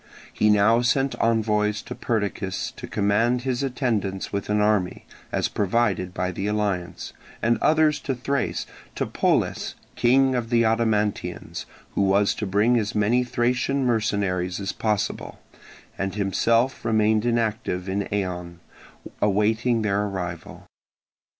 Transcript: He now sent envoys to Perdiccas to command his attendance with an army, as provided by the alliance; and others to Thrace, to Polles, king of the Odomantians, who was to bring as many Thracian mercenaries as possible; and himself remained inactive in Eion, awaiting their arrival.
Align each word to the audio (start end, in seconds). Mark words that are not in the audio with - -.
He 0.33 0.49
now 0.49 0.81
sent 0.81 1.13
envoys 1.19 1.83
to 1.83 1.93
Perdiccas 1.93 2.71
to 2.75 2.87
command 2.87 3.43
his 3.43 3.61
attendance 3.61 4.33
with 4.33 4.49
an 4.49 4.59
army, 4.59 5.05
as 5.31 5.47
provided 5.47 6.11
by 6.11 6.31
the 6.31 6.47
alliance; 6.47 7.13
and 7.39 7.59
others 7.59 7.99
to 7.99 8.15
Thrace, 8.15 8.65
to 8.95 9.05
Polles, 9.05 9.75
king 9.95 10.33
of 10.33 10.49
the 10.49 10.63
Odomantians, 10.65 11.67
who 11.93 12.01
was 12.01 12.33
to 12.33 12.47
bring 12.47 12.79
as 12.79 12.95
many 12.95 13.23
Thracian 13.23 13.85
mercenaries 13.85 14.59
as 14.59 14.71
possible; 14.71 15.37
and 15.99 16.15
himself 16.15 16.83
remained 16.83 17.23
inactive 17.23 17.87
in 17.87 18.05
Eion, 18.11 18.55
awaiting 19.21 19.83
their 19.83 20.05
arrival. 20.05 20.65